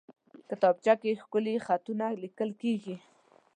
کتابچه 0.49 0.93
کې 1.01 1.19
ښکلي 1.21 1.55
خطونه 1.65 2.05
لیکل 2.23 2.49
کېږي 2.61 2.95